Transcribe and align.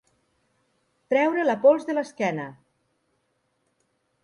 Treure 1.15 1.43
la 1.49 1.57
pols 1.67 1.87
de 1.91 1.97
l'esquena. 1.97 2.49